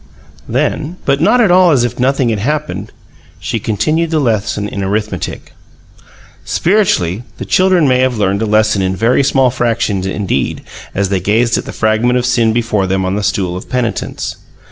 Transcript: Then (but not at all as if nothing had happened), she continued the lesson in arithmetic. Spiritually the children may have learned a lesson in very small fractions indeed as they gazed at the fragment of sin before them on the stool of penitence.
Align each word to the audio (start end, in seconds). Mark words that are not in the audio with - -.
Then 0.49 0.97
(but 1.05 1.21
not 1.21 1.41
at 1.41 1.51
all 1.51 1.69
as 1.69 1.83
if 1.83 1.99
nothing 1.99 2.29
had 2.29 2.39
happened), 2.39 2.91
she 3.39 3.59
continued 3.59 4.09
the 4.09 4.17
lesson 4.19 4.67
in 4.67 4.81
arithmetic. 4.83 5.53
Spiritually 6.43 7.21
the 7.37 7.45
children 7.45 7.87
may 7.87 7.99
have 7.99 8.17
learned 8.17 8.41
a 8.41 8.47
lesson 8.47 8.81
in 8.81 8.95
very 8.95 9.21
small 9.23 9.51
fractions 9.51 10.07
indeed 10.07 10.63
as 10.95 11.09
they 11.09 11.19
gazed 11.19 11.55
at 11.59 11.65
the 11.65 11.71
fragment 11.71 12.17
of 12.17 12.25
sin 12.25 12.51
before 12.51 12.87
them 12.87 13.05
on 13.05 13.13
the 13.13 13.21
stool 13.21 13.55
of 13.55 13.69
penitence. 13.69 14.37